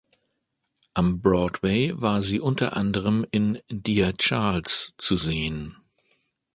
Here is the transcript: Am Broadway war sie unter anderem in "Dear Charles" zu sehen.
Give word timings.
Am 0.95 1.19
Broadway 1.21 1.91
war 1.93 2.23
sie 2.23 2.39
unter 2.39 2.75
anderem 2.75 3.23
in 3.29 3.59
"Dear 3.69 4.17
Charles" 4.17 4.95
zu 4.97 5.15
sehen. 5.15 5.77